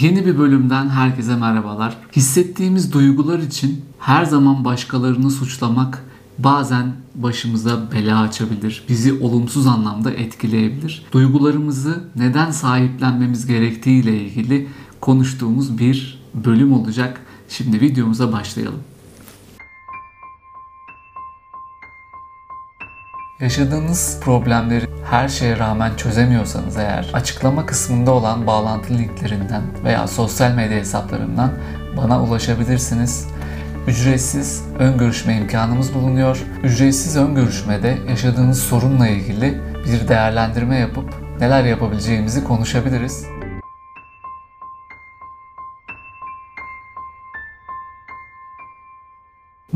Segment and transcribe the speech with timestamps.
[0.00, 1.96] Yeni bir bölümden herkese merhabalar.
[2.16, 6.04] Hissettiğimiz duygular için her zaman başkalarını suçlamak
[6.38, 8.84] bazen başımıza bela açabilir.
[8.88, 11.06] Bizi olumsuz anlamda etkileyebilir.
[11.12, 14.68] Duygularımızı neden sahiplenmemiz gerektiği ile ilgili
[15.00, 17.20] konuştuğumuz bir bölüm olacak.
[17.48, 18.80] Şimdi videomuza başlayalım.
[23.44, 30.78] Yaşadığınız problemleri her şeye rağmen çözemiyorsanız eğer açıklama kısmında olan bağlantı linklerinden veya sosyal medya
[30.78, 31.52] hesaplarından
[31.96, 33.28] bana ulaşabilirsiniz.
[33.86, 36.44] Ücretsiz ön görüşme imkanımız bulunuyor.
[36.62, 43.26] Ücretsiz ön görüşmede yaşadığınız sorunla ilgili bir değerlendirme yapıp neler yapabileceğimizi konuşabiliriz.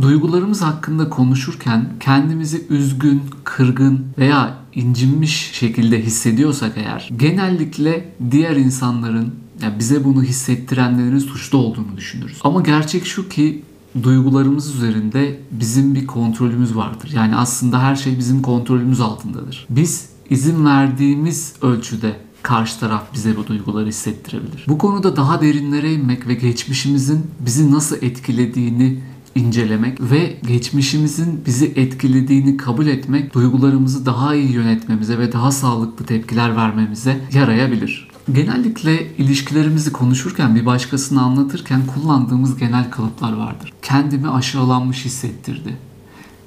[0.01, 9.79] Duygularımız hakkında konuşurken kendimizi üzgün, kırgın veya incinmiş şekilde hissediyorsak eğer genellikle diğer insanların yani
[9.79, 12.39] bize bunu hissettirenlerin suçlu olduğunu düşünürüz.
[12.45, 13.63] Ama gerçek şu ki
[14.03, 17.11] duygularımız üzerinde bizim bir kontrolümüz vardır.
[17.15, 19.67] Yani aslında her şey bizim kontrolümüz altındadır.
[19.71, 24.65] Biz izin verdiğimiz ölçüde karşı taraf bize bu duyguları hissettirebilir.
[24.69, 28.99] Bu konuda daha derinlere inmek ve geçmişimizin bizi nasıl etkilediğini
[29.39, 36.57] incelemek ve geçmişimizin bizi etkilediğini kabul etmek duygularımızı daha iyi yönetmemize ve daha sağlıklı tepkiler
[36.57, 38.09] vermemize yarayabilir.
[38.33, 43.73] Genellikle ilişkilerimizi konuşurken bir başkasını anlatırken kullandığımız genel kalıplar vardır.
[43.83, 45.77] Kendimi aşağılanmış hissettirdi.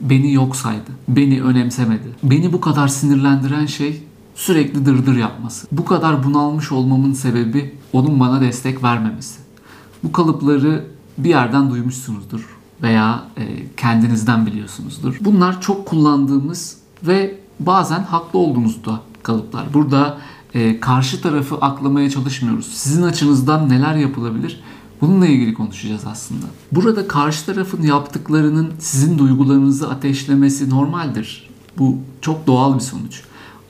[0.01, 0.91] Beni yok saydı.
[1.07, 2.07] Beni önemsemedi.
[2.23, 4.03] Beni bu kadar sinirlendiren şey
[4.35, 5.67] sürekli dırdır yapması.
[5.71, 9.39] Bu kadar bunalmış olmamın sebebi onun bana destek vermemesi.
[10.03, 10.85] Bu kalıpları
[11.17, 15.17] bir yerden duymuşsunuzdur veya e, kendinizden biliyorsunuzdur.
[15.21, 19.73] Bunlar çok kullandığımız ve bazen haklı olduğumuz da kalıplar.
[19.73, 20.17] Burada
[20.53, 22.65] e, karşı tarafı aklamaya çalışmıyoruz.
[22.65, 24.63] Sizin açınızdan neler yapılabilir?
[25.01, 26.45] Bununla ilgili konuşacağız aslında.
[26.71, 31.49] Burada karşı tarafın yaptıklarının sizin duygularınızı ateşlemesi normaldir.
[31.77, 33.21] Bu çok doğal bir sonuç.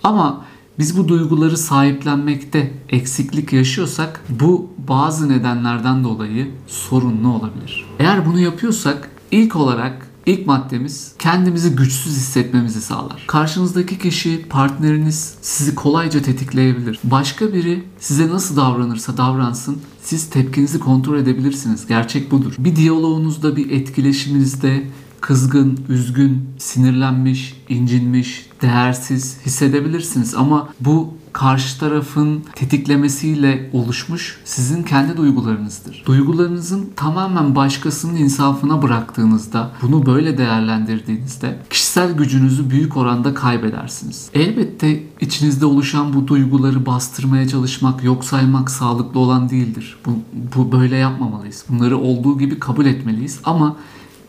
[0.04, 0.46] Ama
[0.82, 7.86] biz bu duyguları sahiplenmekte eksiklik yaşıyorsak bu bazı nedenlerden dolayı sorunlu olabilir.
[8.00, 13.24] Eğer bunu yapıyorsak ilk olarak ilk maddemiz kendimizi güçsüz hissetmemizi sağlar.
[13.28, 17.00] Karşınızdaki kişi, partneriniz sizi kolayca tetikleyebilir.
[17.04, 21.88] Başka biri size nasıl davranırsa davransın siz tepkinizi kontrol edebilirsiniz.
[21.88, 22.54] Gerçek budur.
[22.58, 24.84] Bir diyaloğunuzda, bir etkileşiminizde
[25.22, 36.04] kızgın, üzgün, sinirlenmiş, incinmiş, değersiz hissedebilirsiniz ama bu karşı tarafın tetiklemesiyle oluşmuş sizin kendi duygularınızdır.
[36.06, 44.30] Duygularınızın tamamen başkasının insafına bıraktığınızda, bunu böyle değerlendirdiğinizde kişisel gücünüzü büyük oranda kaybedersiniz.
[44.34, 49.98] Elbette içinizde oluşan bu duyguları bastırmaya çalışmak, yok saymak sağlıklı olan değildir.
[50.06, 50.12] Bu,
[50.56, 51.66] bu böyle yapmamalıyız.
[51.70, 53.76] Bunları olduğu gibi kabul etmeliyiz ama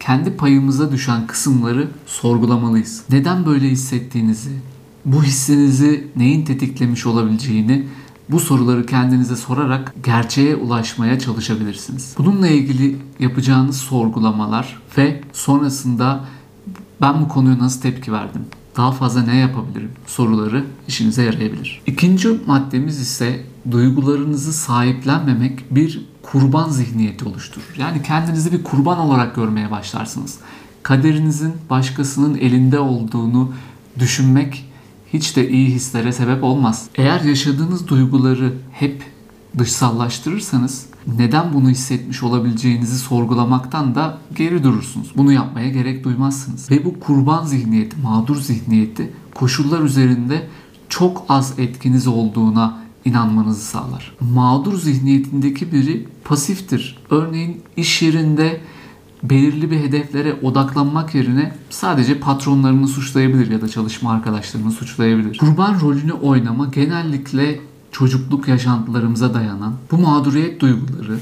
[0.06, 3.02] kendi payımıza düşen kısımları sorgulamalıyız.
[3.10, 4.50] Neden böyle hissettiğinizi,
[5.04, 7.86] bu hissinizi neyin tetiklemiş olabileceğini
[8.28, 12.14] bu soruları kendinize sorarak gerçeğe ulaşmaya çalışabilirsiniz.
[12.18, 16.24] Bununla ilgili yapacağınız sorgulamalar ve sonrasında
[17.00, 18.42] ben bu konuya nasıl tepki verdim?
[18.76, 19.90] Daha fazla ne yapabilirim?
[20.06, 21.82] soruları işinize yarayabilir.
[21.86, 27.74] İkinci maddemiz ise duygularınızı sahiplenmemek bir kurban zihniyeti oluşturur.
[27.78, 30.38] Yani kendinizi bir kurban olarak görmeye başlarsınız.
[30.82, 33.52] Kaderinizin başkasının elinde olduğunu
[33.98, 34.64] düşünmek
[35.12, 36.88] hiç de iyi hislere sebep olmaz.
[36.94, 39.04] Eğer yaşadığınız duyguları hep
[39.58, 40.86] dışsallaştırırsanız
[41.18, 45.12] neden bunu hissetmiş olabileceğinizi sorgulamaktan da geri durursunuz.
[45.16, 46.70] Bunu yapmaya gerek duymazsınız.
[46.70, 50.48] Ve bu kurban zihniyeti, mağdur zihniyeti koşullar üzerinde
[50.88, 54.16] çok az etkiniz olduğuna inanmanızı sağlar.
[54.20, 56.98] Mağdur zihniyetindeki biri pasiftir.
[57.10, 58.60] Örneğin iş yerinde
[59.22, 65.38] belirli bir hedeflere odaklanmak yerine sadece patronlarını suçlayabilir ya da çalışma arkadaşlarını suçlayabilir.
[65.38, 67.60] Kurban rolünü oynama genellikle
[67.92, 71.18] çocukluk yaşantılarımıza dayanan bu mağduriyet duyguları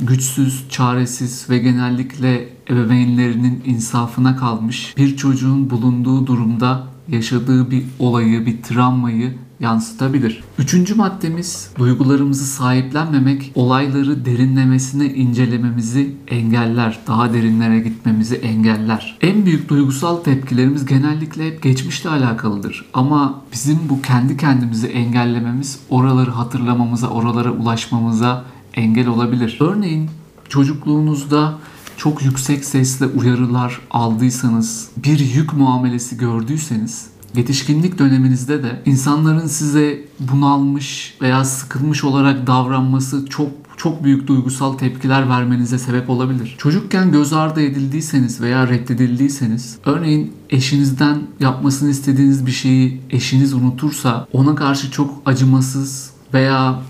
[0.00, 8.62] güçsüz, çaresiz ve genellikle ebeveynlerinin insafına kalmış bir çocuğun bulunduğu durumda yaşadığı bir olayı, bir
[8.62, 10.44] travmayı yansıtabilir.
[10.58, 16.98] Üçüncü maddemiz duygularımızı sahiplenmemek olayları derinlemesine incelememizi engeller.
[17.06, 19.18] Daha derinlere gitmemizi engeller.
[19.20, 22.84] En büyük duygusal tepkilerimiz genellikle hep geçmişle alakalıdır.
[22.94, 28.44] Ama bizim bu kendi kendimizi engellememiz oraları hatırlamamıza, oralara ulaşmamıza
[28.74, 29.58] engel olabilir.
[29.60, 30.10] Örneğin
[30.48, 31.58] çocukluğunuzda
[31.96, 41.14] çok yüksek sesle uyarılar aldıysanız, bir yük muamelesi gördüyseniz yetişkinlik döneminizde de insanların size bunalmış
[41.22, 46.54] veya sıkılmış olarak davranması çok çok büyük duygusal tepkiler vermenize sebep olabilir.
[46.58, 54.54] Çocukken göz ardı edildiyseniz veya reddedildiyseniz, örneğin eşinizden yapmasını istediğiniz bir şeyi eşiniz unutursa ona
[54.54, 56.82] karşı çok acımasız veya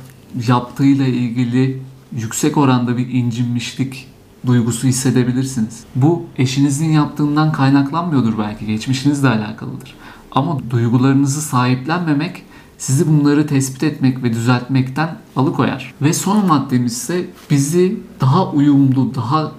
[0.48, 1.82] yaptığıyla ilgili
[2.16, 4.06] yüksek oranda bir incinmişlik
[4.46, 5.84] duygusu hissedebilirsiniz.
[5.94, 9.94] Bu eşinizin yaptığından kaynaklanmıyordur belki, geçmişinizle alakalıdır.
[10.34, 12.42] Ama duygularınızı sahiplenmemek
[12.78, 15.94] sizi bunları tespit etmek ve düzeltmekten alıkoyar.
[16.02, 19.52] Ve son maddemiz ise bizi daha uyumlu, daha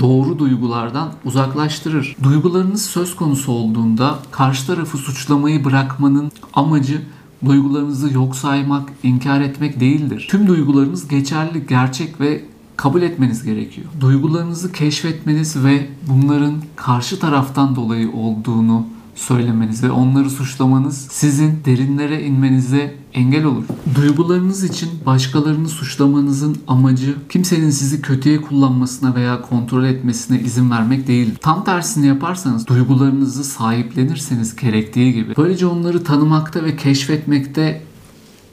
[0.00, 2.16] doğru duygulardan uzaklaştırır.
[2.22, 7.02] Duygularınız söz konusu olduğunda karşı tarafı suçlamayı bırakmanın amacı
[7.44, 10.26] duygularınızı yok saymak, inkar etmek değildir.
[10.30, 12.44] Tüm duygularınız geçerli, gerçek ve
[12.76, 13.86] kabul etmeniz gerekiyor.
[14.00, 18.86] Duygularınızı keşfetmeniz ve bunların karşı taraftan dolayı olduğunu
[19.18, 23.64] söylemeniz ve onları suçlamanız sizin derinlere inmenize engel olur.
[23.94, 31.34] Duygularınız için başkalarını suçlamanızın amacı kimsenin sizi kötüye kullanmasına veya kontrol etmesine izin vermek değil.
[31.40, 37.82] Tam tersini yaparsanız duygularınızı sahiplenirseniz gerektiği gibi böylece onları tanımakta ve keşfetmekte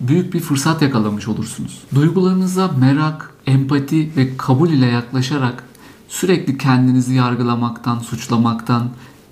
[0.02, 1.84] büyük bir fırsat yakalamış olursunuz.
[1.96, 5.64] Duygularınıza merak, empati ve kabul ile yaklaşarak
[6.08, 8.90] sürekli kendinizi yargılamaktan, suçlamaktan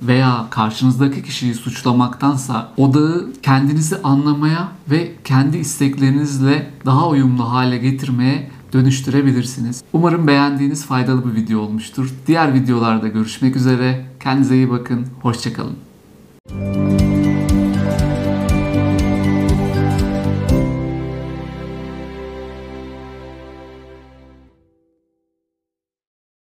[0.08, 9.84] veya karşınızdaki kişiyi suçlamaktansa odağı kendinizi anlamaya ve kendi isteklerinizle daha uyumlu hale getirmeye dönüştürebilirsiniz.
[9.94, 12.14] Umarım beğendiğiniz faydalı bir video olmuştur.
[12.28, 14.06] Diğer videolarda görüşmek üzere.
[14.20, 15.08] Kendinize iyi bakın.
[15.22, 16.83] Hoşçakalın.